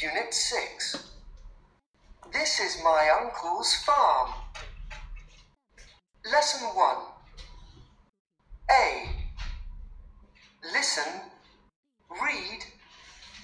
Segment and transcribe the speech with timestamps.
[0.00, 1.10] Unit 6.
[2.32, 4.30] This is my uncle's farm.
[6.30, 6.96] Lesson 1.
[8.70, 9.10] A.
[10.72, 11.20] Listen,
[12.10, 12.60] read,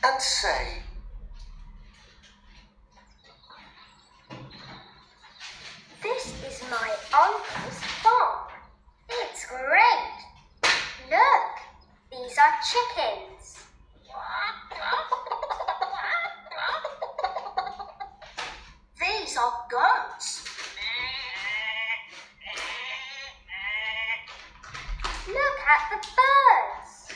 [0.04, 0.82] and say.
[6.04, 8.48] This is my uncle's farm.
[9.08, 11.10] It's great.
[11.10, 11.54] Look,
[12.12, 13.33] these are chickens.
[19.44, 20.48] Are goats.
[25.28, 27.12] Look at the birds.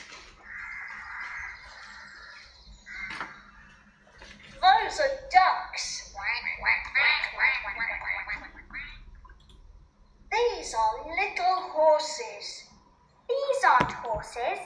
[4.60, 6.12] Those are ducks.
[10.30, 12.64] These are little horses.
[13.26, 14.60] These aren't horses.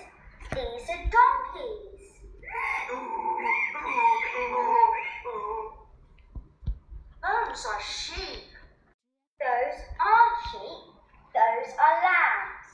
[0.53, 1.93] These are donkeys.
[7.23, 8.49] Those are sheep.
[9.39, 10.85] Those aren't sheep.
[11.35, 12.69] Those are lambs.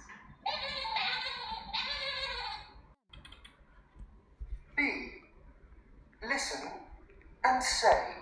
[4.77, 4.81] B.
[6.27, 6.71] Listen
[7.45, 8.15] and say.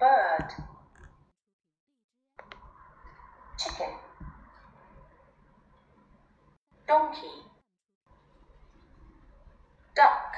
[0.00, 0.48] Bird.
[3.58, 3.94] Chicken.
[6.88, 7.44] Donkey.
[9.94, 10.34] Duck.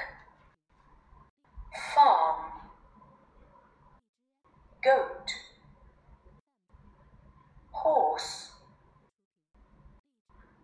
[1.95, 2.53] Farm.
[4.83, 5.31] Goat.
[7.71, 8.49] Horse.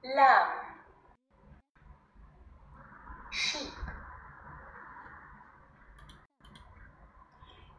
[0.03, 0.49] Lamb.
[3.31, 3.71] Sheep.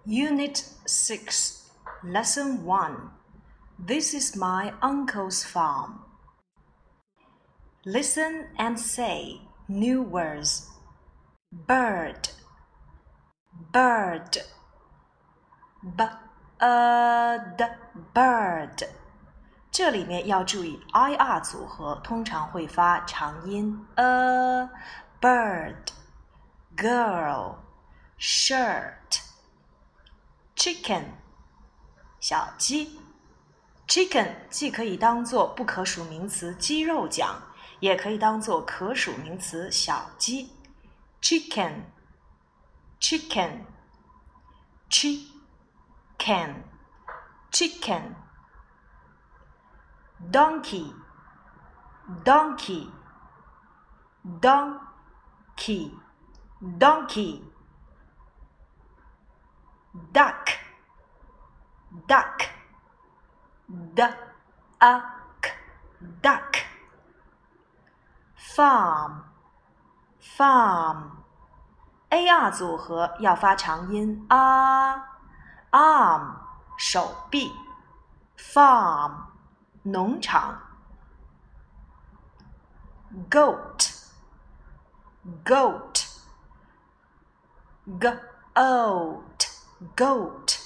[0.09, 1.69] Unit 6,
[2.03, 3.09] Lesson 1.
[3.79, 6.01] This is my uncle's farm.
[7.85, 10.69] Listen and say new words.
[11.51, 12.29] Bird,
[13.71, 14.37] bird,
[15.83, 16.17] bird,
[18.13, 18.83] bird.
[19.71, 24.69] 这里面要注意 i r 组合通常会发长音 a
[25.19, 25.91] bird
[26.77, 27.55] girl
[28.17, 29.19] shirt
[30.60, 31.04] Chicken
[32.20, 33.00] 小鸡
[33.88, 37.40] chicken 既可以当做不可数名词鸡肉讲
[37.78, 40.50] 也可以当做可数名词小鸡
[41.22, 41.84] chicken
[43.00, 43.60] chicken
[44.90, 46.56] chicken
[47.50, 48.02] chicken
[50.30, 50.92] donkey
[52.22, 52.90] donkey
[54.42, 55.90] donkey
[56.78, 57.40] donkey
[60.13, 60.49] duck
[62.07, 62.49] duck
[63.95, 64.17] duck
[66.21, 66.65] duck
[68.35, 69.23] farm
[70.19, 71.11] farm
[72.09, 74.95] ar 组合要发长音啊
[75.71, 76.35] arm
[76.77, 77.51] 手臂
[78.37, 79.25] farm
[79.83, 80.59] 农场，
[83.29, 83.93] goat
[85.43, 86.07] goat
[87.99, 89.48] goat
[89.96, 90.58] Goat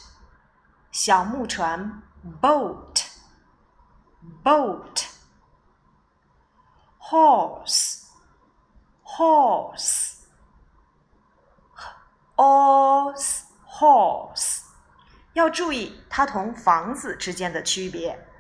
[0.91, 2.03] 小木船
[2.41, 3.05] ，boat
[4.43, 5.05] boat
[6.99, 8.03] horse
[9.05, 10.17] horse
[12.35, 14.63] horse horse
[15.35, 18.35] 要注意它同房子之间的区别。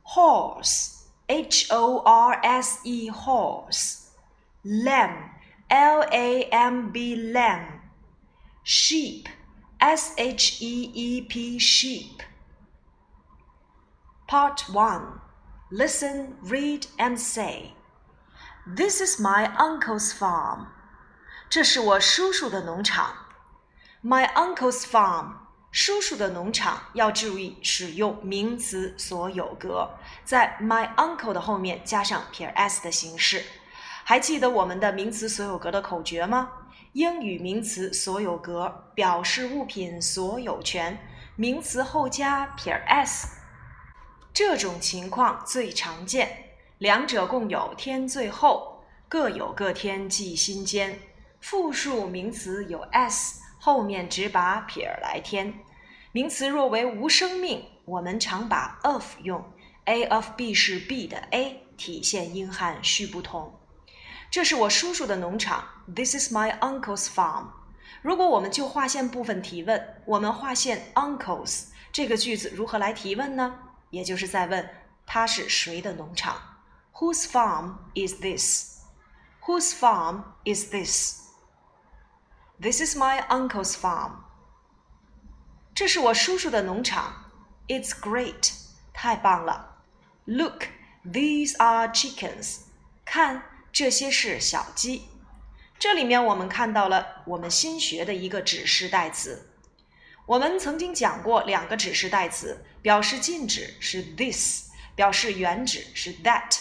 [0.02, 4.10] horse H O R S E horse
[4.64, 5.30] lamb
[5.70, 7.80] L A M B lamb,
[8.62, 9.28] sheep
[9.80, 12.22] S H E E P sheep.
[14.28, 15.20] Part 1
[15.70, 17.72] Listen, read, and say.
[18.66, 20.68] This is my uncle's farm.
[21.54, 23.14] 这是我叔叔的农场。
[24.02, 25.34] My uncle's farm.
[25.70, 29.88] 叔叔的农场要注意使用名词所有格，
[30.24, 33.44] 在 my uncle 的后面加上撇 s 的形式。
[34.02, 36.50] 还记得我们的名词所有格的口诀吗？
[36.94, 40.98] 英语名词所有格表示物品所有权，
[41.36, 43.28] 名词后加撇 s。
[44.32, 50.98] 这种情况最常见，两者共有添最后，各有各添记心间。
[51.44, 55.52] 复数名词有 s，后面只把撇来添。
[56.10, 59.44] 名词若为无生命，我们常把 of 用
[59.84, 63.60] ，a of b 是 b 的 a，体现英汉序不同。
[64.30, 65.62] 这是我叔叔的农场
[65.94, 67.48] ，This is my uncle's farm。
[68.00, 73.54] 如果我们就划线部分提问，我们划线 uncles 这个句子如何来提问呢？
[73.90, 74.66] 也就是在问
[75.04, 76.40] 他是谁的农场
[76.94, 81.23] ？Whose farm is this？Whose farm is this？
[82.64, 84.12] This is my uncle's farm。
[85.74, 87.30] 这是我叔叔的农场。
[87.68, 88.52] It's great，
[88.94, 89.82] 太棒了。
[90.24, 90.68] Look,
[91.04, 92.60] these are chickens。
[93.04, 95.10] 看，这些是小鸡。
[95.78, 99.50] 这里面我们看到了我们新学的一个指示代词。
[100.24, 106.58] 我们曾经讲过两个指示代词，表示禁止是 this，表示原指是 that。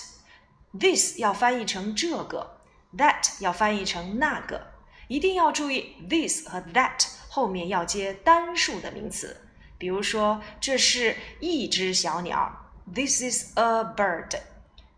[0.78, 2.60] this 要翻译成这个
[2.98, 4.73] ，that 要翻译成那个。
[5.08, 9.38] 一定要注意，this 和 that 后面要接单数的名词。
[9.78, 14.40] 比如说，这是一只小鸟，This is a bird。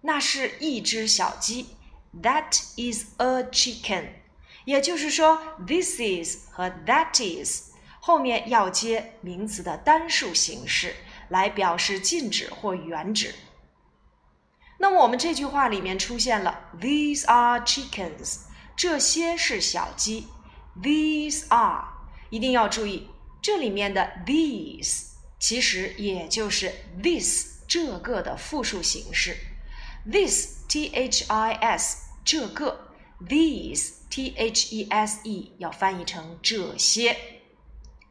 [0.02, 1.75] 那是一只小鸡
[2.22, 4.10] ，That is a chicken。
[4.66, 10.96] 也就是说，this is 和 that is 后面要接名词的单数形式，
[11.30, 13.34] 来表示禁止或原指。
[14.78, 18.42] 那么我们这句话里面出现了 These are chickens。
[18.75, 20.27] 这些是小鸡
[20.81, 21.86] ，These are，
[22.30, 23.10] 一定要注意，
[23.42, 29.38] 这里面的 these 其实也就是 this 这个的复数形式
[30.12, 32.92] ，this t h i s 这个
[33.22, 37.16] ，these t h e s e 要翻译成这些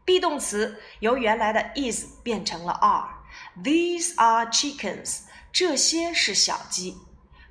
[0.06, 5.20] ，be 动词由原来的 is 变成了 are，These are chickens，
[5.52, 6.96] 这些是小鸡。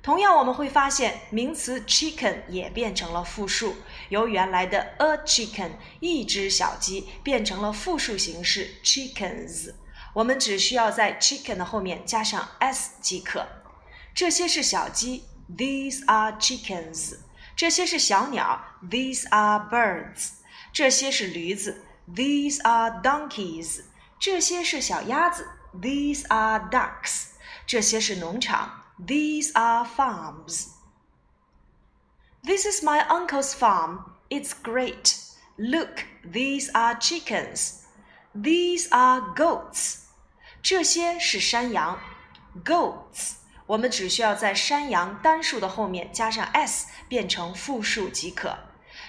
[0.04, 3.74] 同样，我们会发现名词 chicken 也变成了复数，
[4.10, 9.72] 由原来的 a chicken 一只小鸡变成了复数形式 chickens。
[10.12, 13.46] 我们只需要在 chicken 的后面加上 s 即可。
[14.14, 15.24] 这些是小鸡
[15.56, 17.16] ，these are chickens。
[17.56, 20.32] 这些是小鸟，these are birds。
[20.70, 21.82] 这些是驴子
[22.14, 23.80] ，these are donkeys。
[24.20, 25.48] 这些是小鸭子
[25.80, 27.28] ，these are ducks。
[27.66, 28.83] 这些是农场。
[28.97, 30.75] These are farms.
[32.43, 34.05] This is my uncle's farm.
[34.29, 35.17] It's great.
[35.57, 37.83] Look, these are chickens.
[38.33, 40.05] These are goats.
[40.61, 41.99] 这些是山羊，
[42.63, 43.35] goats。
[43.65, 48.57] 我们只需要在山羊单数的后面加上 s，变成复数即可。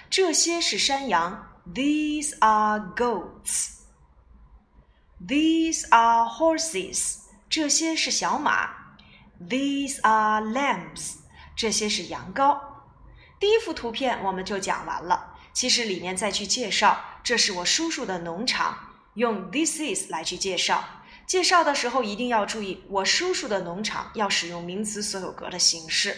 [0.09, 3.79] 这些是山羊，These are goats.
[5.25, 7.19] These are horses.
[7.49, 8.74] 这些是小马。
[9.40, 11.16] These are lambs，
[11.54, 12.58] 这些是羊羔。
[13.38, 15.34] 第一幅图片我们就讲完了。
[15.52, 18.78] 其实里面再去介绍，这是我叔叔的农场，
[19.14, 20.84] 用 this is 来去介绍。
[21.26, 26.16] 介绍的时候一定要注意，我叔叔的农场要使用名词所有格的形式。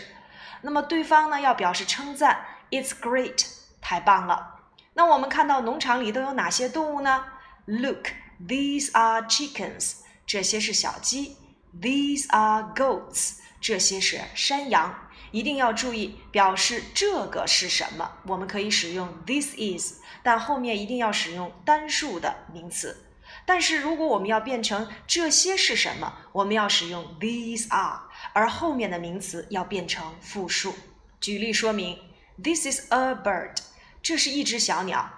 [0.62, 3.46] 那么对方呢要表示称赞，It's great，
[3.80, 4.60] 太棒了。
[4.94, 7.24] 那我们看到农场里都有哪些动物呢
[7.66, 11.36] ？Look，these are chickens，这些是小鸡。
[11.80, 15.08] These are goats，这些是山羊。
[15.30, 23.04] 一定要注意表示这个是什么，我们可以使用 this is，但后面一定要使用单数的名词。
[23.44, 28.00] 但是如果我们要变成这些是什么，我们要使用 these are，
[28.32, 30.74] 而后面的名词要变成复数。
[31.20, 31.98] 举例说明
[32.42, 33.56] ：This is a bird，
[34.02, 35.10] 这是一只小鸟。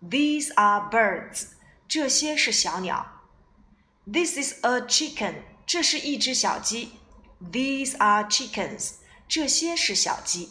[0.00, 1.48] These are birds，
[1.88, 3.24] 这些是小鸟。
[4.06, 5.34] This is a chicken。
[5.65, 6.93] 这是一只小鸡，
[7.51, 8.95] These are chickens。
[9.27, 10.49] 这些是小鸡。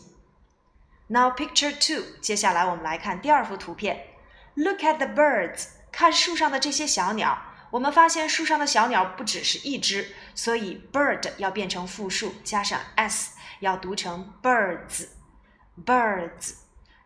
[1.09, 4.07] Now picture two，接下来我们来看第二幅图片。
[4.55, 7.43] Look at the birds，看树上的这些小鸟。
[7.71, 16.55] 我们发现树上的小鸟不只是一只，所以 bird 要变成复数，加上 s，要读成 birds。birds。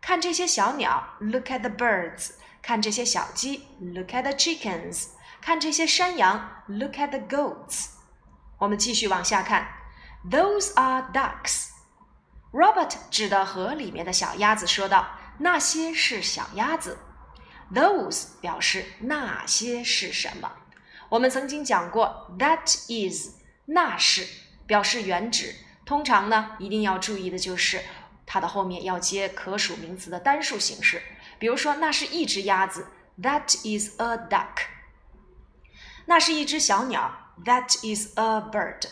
[0.01, 2.31] 看这些小鸟，look at the birds；
[2.61, 5.09] 看这些小鸡，look at the chickens；
[5.41, 7.89] 看这些山羊，look at the goats。
[8.60, 9.66] 我们继续往下看
[10.30, 11.68] ，Those are ducks。
[12.52, 16.98] Robert 指的河里面的小鸭子说道：“那些是小鸭子。”
[17.72, 20.52] Those 表示那些是什么？
[21.08, 24.26] 我们曾经讲过，that is 那是
[24.66, 25.54] 表示原指，
[25.86, 27.80] 通常呢一定要注意的就是
[28.26, 31.00] 它的后面要接可数名词的单数形式。
[31.38, 32.88] 比如说，那是一只鸭子
[33.22, 34.66] ，That is a duck。
[36.04, 38.87] 那是一只小鸟 ，That is a bird。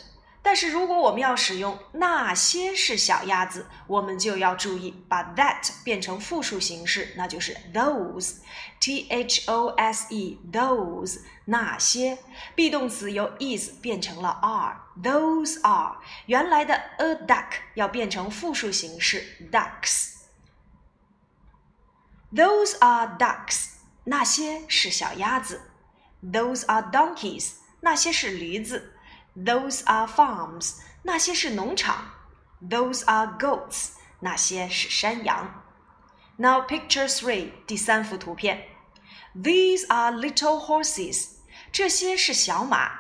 [0.46, 12.18] 但是如果我们要使用那些是小鸭子，我们就要注意把 that 变成复数形式，那就是 those，t h o s e，those 那些
[12.58, 19.24] be 动词由 is 变成了 are，those are 原来的 a duck 要变成复数形式
[22.34, 23.68] ducks，those are ducks
[24.03, 25.62] 那些是小鸭子，
[26.22, 28.94] those are donkeys 那些是驴子。
[29.37, 32.11] Those are farms，那些是农场。
[32.61, 35.62] Those are goats，那些是山羊。
[36.37, 38.68] Now picture three，第三幅图片。
[39.35, 41.37] These are little horses，
[41.70, 42.90] 这些是小马。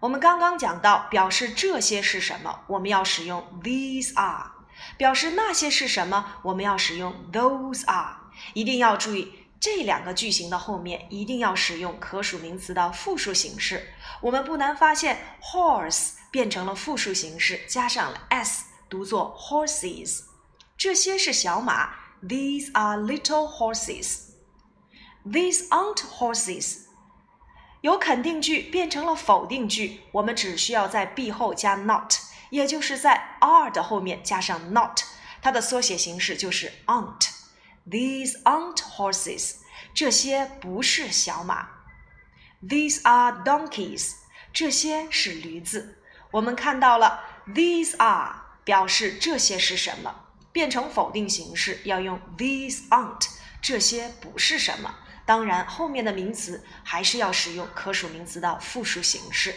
[0.00, 4.52] 我们刚刚讲到，表示这些是什么，我们要使用 these are；
[4.96, 8.16] 表示那些是什么，我们要使用 those are。
[8.54, 9.37] 一定要注意。
[9.60, 13.92] 这两个句型的后面一定要使用可数名词的复数形式。
[14.20, 20.20] 我们不难发现，horse 变成了复数形式，加上了 s，读作 horses。
[20.76, 24.28] 这些是小马，These are little horses。
[25.26, 26.82] These aren't horses。
[27.80, 32.14] 由肯定句变成了否定句，我们只需要在 be 后加 not，
[32.50, 35.00] 也就是在 are 的后面加上 not，
[35.42, 37.37] 它的缩写形式就是 aren't。
[37.90, 39.56] These aren't horses，
[39.94, 41.68] 这些不是小马。
[42.62, 44.14] These are donkeys，
[44.52, 46.02] 这些是驴子。
[46.32, 53.28] 我们看到了，these are 表示这些是什么，变成否定形式要用 these aren't，
[53.62, 54.96] 这些不是什么。
[55.24, 59.54] 当然，后面的名词还是要使用可数名词的复数形式。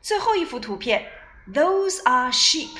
[0.00, 1.10] 最后一幅图片
[1.52, 2.76] ，Those are sheep。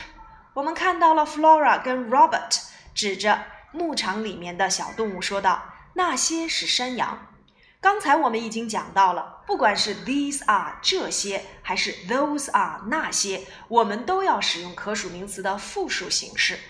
[0.53, 2.61] 我们看到了 Flora 跟 Robert
[2.95, 3.47] 指着。
[3.75, 7.27] 牧场里面的小动物说道：“那些是山羊。”
[7.83, 16.61] 刚才我们已经讲到了，不管是 these are 这些，还是 those are 那些，我们都要使用可数名词的复数形式。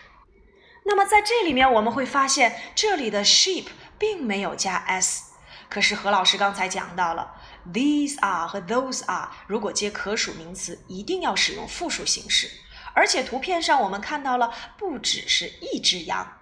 [0.85, 3.67] 那么在这里面，我们会发现这里的 sheep
[3.99, 5.35] 并没有加 s。
[5.69, 7.35] 可是何老师刚才讲到了
[7.73, 12.51] ，these are 和 those are 如果接可数名词，一定要使用复数形式。
[12.95, 16.41] 而且图片上我们看到了，不只是一只羊。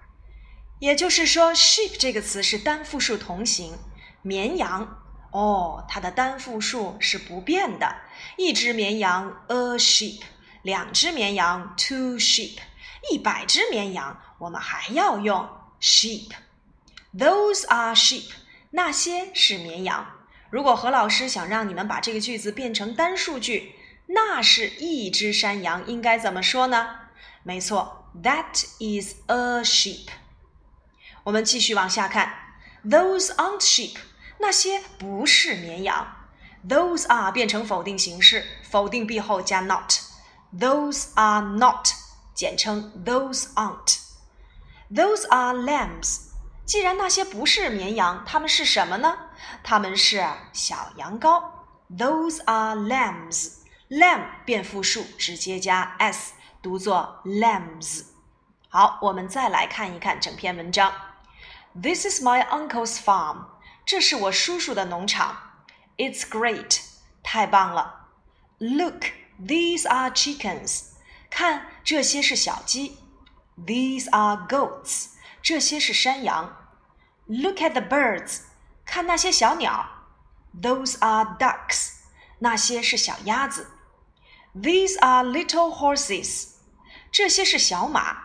[0.83, 3.79] 也就是说，sheep 这个词是单复数同形，
[4.21, 7.95] 绵羊哦，它的单复数是不变的，
[8.37, 10.23] 一只绵羊 a sheep，
[10.63, 12.57] 两只绵羊 two sheep，
[13.13, 15.49] 一百只绵羊我们还要用
[15.81, 16.31] sheep。
[17.17, 18.33] Those are sheep，
[18.71, 20.05] 那些是绵羊。
[20.51, 26.97] 如果何老师想让你们把这个句子变成单数句，那是一只山羊，应该怎么说呢？
[27.45, 30.09] 没错，That is a sheep。
[31.25, 32.33] 我们继续往下看
[32.85, 33.97] ，Those aren't sheep，
[34.39, 36.17] 那些不是绵羊。
[36.69, 39.93] Those are 变成否定形式，否定 be 后加 not。
[40.57, 41.89] Those are not，
[42.35, 43.99] 简称 Those aren't。
[44.95, 46.33] Those are lambs。
[46.65, 49.17] 既然那些不是绵羊，它们是什么呢？
[49.63, 51.43] 它们是小羊羔。
[51.91, 53.59] Those are lambs。
[53.89, 58.05] lamb 变复数，直接加 s，读作 lambs。
[58.69, 60.93] 好，我们再来看一看整篇文章。
[61.74, 63.46] This is my uncle's farm.
[63.86, 65.64] 这是我叔叔的农场。
[65.98, 66.82] It's great.
[67.24, 68.08] 太棒了。
[68.58, 70.94] Look, these are chickens.
[71.30, 72.98] 看，这些是小鸡。
[73.58, 75.10] These are goats.
[75.42, 76.56] 这些是山羊。
[77.28, 78.42] Look at the birds.
[78.86, 79.90] 看那些小鸟。
[80.60, 81.92] Those are ducks.
[82.40, 83.72] 那些是小鸭子。
[84.56, 86.50] These are little horses.
[87.12, 88.24] 这些是小马。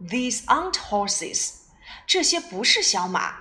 [0.00, 1.57] These aren't horses.
[2.09, 3.35] 这些不是小马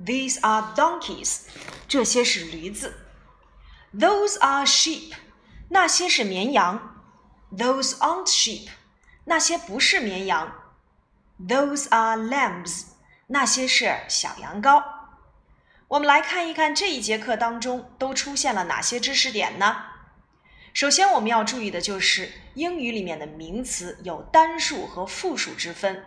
[0.00, 1.40] ，These are donkeys。
[1.86, 2.94] 这些是驴子
[3.94, 5.12] ，Those are sheep。
[5.68, 7.04] 那些是绵羊
[7.52, 8.68] ，Those aren't sheep。
[9.24, 10.50] 那些不是绵羊
[11.38, 12.84] ，Those are lambs。
[13.26, 14.82] 那些是小羊羔。
[15.88, 19.76] 我们来看一看这一节课当中都出现了哪些知识点呢？
[20.72, 26.06] 首先我们要注意的就是英语里面的名词有单数和复数之分。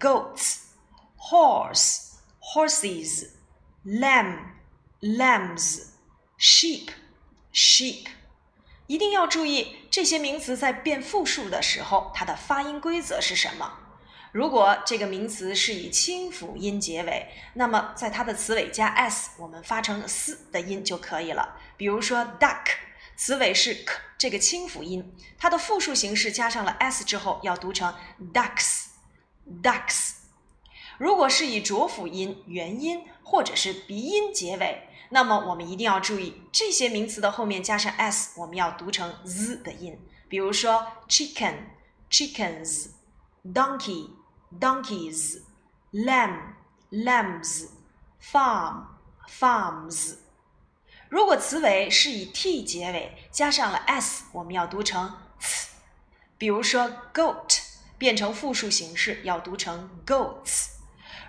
[0.00, 0.60] Goats,
[1.18, 3.26] horse, horses,
[3.84, 4.38] lamb,
[5.02, 5.88] lambs,
[6.38, 6.88] sheep,
[7.52, 8.06] sheep。
[8.86, 13.78] 一定要注意这些名词在变复数的时候，它的发音规则是什么。
[14.32, 21.56] 如果这个名词是以清辅音结尾，那么在它的词尾加 s，我们发成 s 的音就可以了。
[21.76, 22.64] 比如说 duck，
[23.16, 27.94] 词尾是 k 这个清辅音，它的复数形式加上了 s 之后，要读成
[28.32, 28.93] ducks。
[29.62, 30.12] ducks，
[30.98, 39.98] 如果是以浊辅音、元音或者是鼻音结尾，那么我们一定要注意这些名词的后面加上 s，我们要读成 z 的音。
[40.28, 41.54] 比如说 chicken、
[42.10, 42.88] chickens、
[43.44, 44.10] donkey、
[44.58, 45.42] donkeys、
[45.92, 46.54] lamb、
[46.90, 47.68] lambs、
[48.22, 48.84] farm、
[49.28, 50.14] farms。
[51.08, 55.68] 如果词尾是以 t 结尾，加上了 s，我们要读成 ts。
[56.38, 57.63] 比如说 goat。
[57.98, 60.68] 变成复数形式要读成 goats。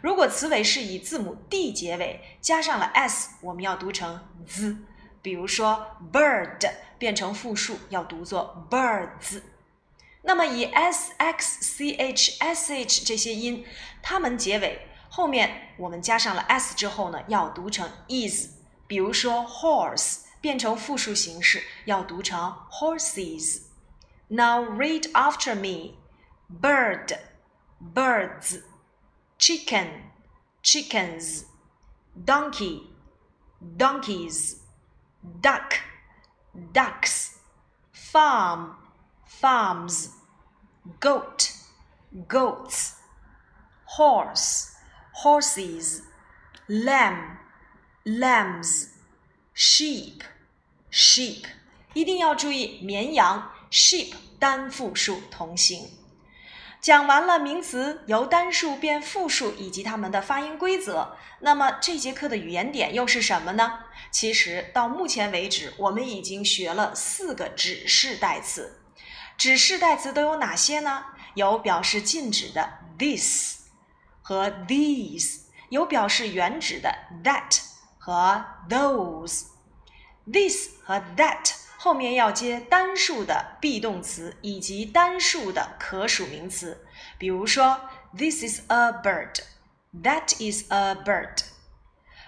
[0.01, 4.77] 如果词尾是以字母 d 结尾，加上了 s，我们要读成 z。
[5.21, 6.69] 比如说 bird
[6.99, 9.41] 变成复数要读作 birds。
[10.21, 13.65] 那么以 s、x、c、h、s、h 这些音，
[14.03, 18.49] 它们结尾后面我们加上了 s 之后呢，要读成 is。
[18.87, 23.61] 比如说 horse 变成复数形式要读成 horses。
[24.27, 25.95] Now read after me.
[26.48, 27.18] bird,
[27.80, 28.58] birds,
[29.38, 29.88] chicken,
[30.62, 31.44] chickens,
[32.24, 32.82] donkey,
[33.76, 34.60] donkeys,
[35.40, 35.74] duck,
[36.72, 37.38] ducks,
[37.92, 38.76] farm,
[39.26, 40.10] farms,
[40.98, 41.52] goat,
[42.26, 42.96] goats,
[43.84, 44.74] horse,
[45.22, 46.02] horses,
[46.68, 47.38] lamb,
[48.04, 48.88] lambs,
[49.54, 50.22] sheep,
[50.90, 51.44] sheep。
[51.94, 55.88] 一定要注意，绵羊 sheep 单复数同形。
[56.85, 63.79] 讲完了名词由单数变复数以及它们的发音规则，那么这节课的语言点又是什么呢？
[64.11, 68.83] 其实到目前为止，我们已经学了四个指示代词。
[69.35, 71.05] 指示代词都有哪些呢？
[71.33, 73.61] 有表示禁止的 this
[74.21, 77.61] 和 these，有表示原指的 that
[77.97, 79.45] 和 those。
[80.31, 81.64] this 和 that。
[81.85, 86.83] 后面要接单数的 be 动词以及单数的可数名词，
[87.19, 87.79] 比如说
[88.17, 91.43] This is a bird，That is a bird。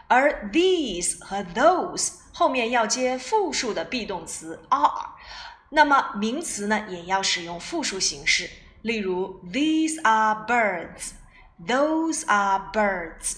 [0.08, 5.16] 而 these 和 those 后面要接复数的 be 动词 are，
[5.72, 8.48] 那么名词呢也要使用复数形式，
[8.84, 13.38] 例如 These are birds，Those are birds，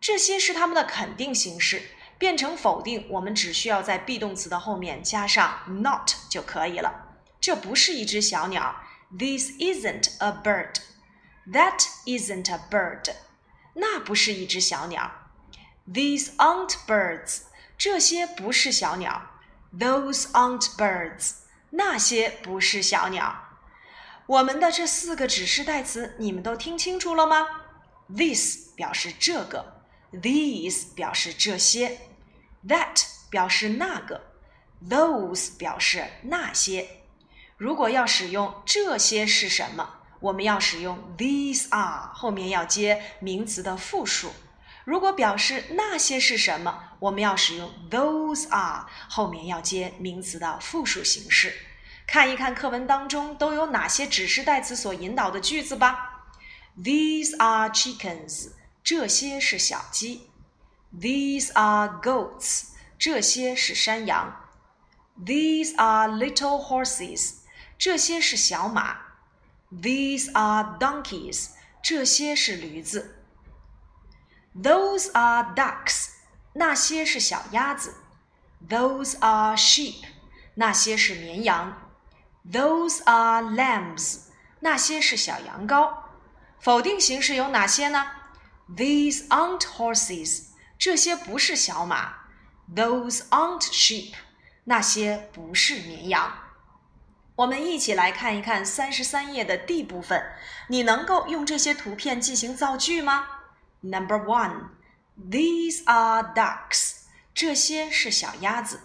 [0.00, 1.82] 这些是它们的肯定形式。
[2.24, 7.18] 变成否定，我们只需要在 be 动词的后面加上 not 就可以了。
[7.38, 8.76] 这不是一只小鸟。
[9.10, 10.76] This isn't a bird.
[11.52, 13.14] That isn't a bird.
[13.74, 15.12] 那不是一只小鸟。
[15.86, 17.42] These aren't birds.
[17.76, 19.20] 这些不是小鸟。
[19.78, 21.32] Those aren't birds.
[21.68, 23.58] 那些不是小鸟。
[24.24, 27.46] 我们的这四个指示代词，你们都听清楚了吗
[28.08, 32.00] ？This 表示这个，These 表示这些。
[32.68, 34.22] That 表示那个
[34.88, 36.88] ，those 表示那些。
[37.56, 44.32] 如果要使用这些是什么，我们要使用 these are，后面要接名词的复数。
[44.84, 51.54] 如果表示那些是什么，我们要使用 those are，后面要接名词的复数形式。
[52.06, 56.26] 看一看课文当中都有哪些指示代词所引导的句子吧。
[56.76, 58.50] These are chickens，
[58.82, 60.28] 这些是小鸡。
[60.97, 64.35] These are goats，这些是山羊。
[65.23, 67.41] These are little horses，
[67.77, 68.97] 这些是小马。
[69.71, 71.49] These are donkeys，
[71.83, 73.23] 这些是驴子。
[74.55, 76.09] Those are ducks，
[76.53, 77.95] 那些是小鸭子。
[78.67, 80.03] Those are sheep，
[80.55, 81.91] 那些是绵羊。
[82.51, 84.21] Those are lambs，
[84.61, 85.93] 那些是小羊羔。
[86.59, 88.05] 否定形式有哪些呢？
[88.75, 90.47] These aren't horses。
[90.83, 92.13] 这些不是小马，
[92.73, 94.13] Those aren't sheep。
[94.65, 96.31] 那些不是绵羊。
[97.37, 100.23] 我们一起来看一看三十三页的 D 部分，
[100.67, 103.27] 你能够用这些图片进行造句吗？
[103.81, 104.69] Number one,
[105.17, 107.03] these are ducks.
[107.33, 108.81] 这些是小鸭子。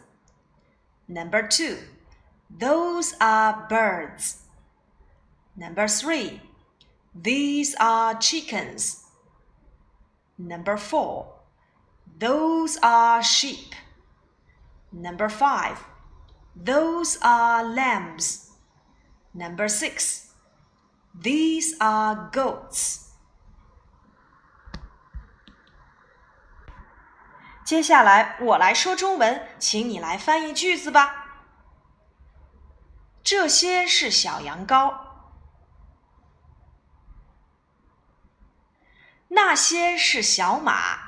[1.06, 1.76] Number two,
[2.58, 4.36] those are birds.
[5.56, 6.40] Number three,
[7.14, 9.00] these are chickens.
[10.36, 11.26] Number four,
[12.18, 13.74] those are sheep.
[14.90, 15.78] Number five,
[16.54, 18.50] those are lambs.
[19.32, 20.28] Number six,
[21.12, 23.00] these are goats.
[27.64, 31.22] 接下来我来说中文，请你来翻译句子吧。
[33.22, 34.94] 这些是小羊羔，
[39.28, 41.07] 那些是小马，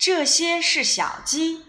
[0.00, 1.66] 这些是小鸡，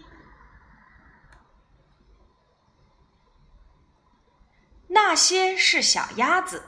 [4.86, 6.64] 那些是小鸭子。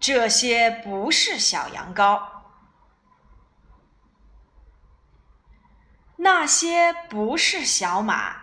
[0.00, 2.42] 这些不是小羊羔，
[6.16, 8.36] 那些不是小马，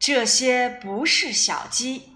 [0.00, 2.11] 这些不是小鸡，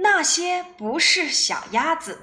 [0.00, 2.20] 那些不是小鸭子。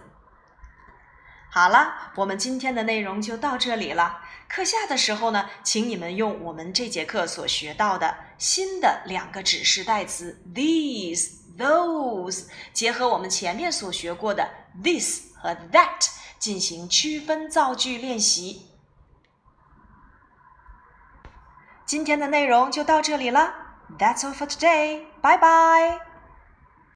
[1.49, 4.21] 好了，我们今天的内容就到这里了。
[4.47, 14.49] 课下的时候呢，请你们用我们这节课所学到的新的两个指示代词 these、those，结合我们前面所学过的
[14.83, 18.67] this 和 that 进行区分造句练习。
[21.85, 23.55] 今天的内容就到这里了。
[23.97, 25.05] That's all for today.
[25.21, 26.06] Bye bye.